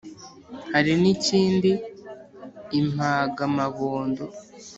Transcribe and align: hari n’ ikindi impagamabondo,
hari 0.73 0.91
n’ 1.01 1.03
ikindi 1.13 1.71
impagamabondo, 2.79 4.23